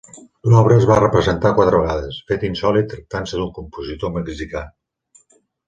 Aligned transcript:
L'obra 0.53 0.77
es 0.79 0.87
va 0.91 0.95
representar 1.01 1.51
quatre 1.59 1.83
vegades, 1.83 2.17
fet 2.33 2.47
insòlit 2.51 2.89
tractant-se 2.95 3.39
d'un 3.43 3.55
compositor 3.61 4.17
mexicà. 4.19 4.67